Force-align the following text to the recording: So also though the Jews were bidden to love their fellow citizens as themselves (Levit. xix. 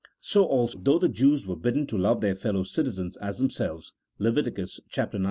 So 0.19 0.45
also 0.45 0.79
though 0.79 0.97
the 0.97 1.07
Jews 1.07 1.45
were 1.45 1.55
bidden 1.55 1.85
to 1.85 1.95
love 1.95 2.21
their 2.21 2.33
fellow 2.33 2.63
citizens 2.63 3.17
as 3.17 3.37
themselves 3.37 3.93
(Levit. 4.17 4.55
xix. 4.57 4.79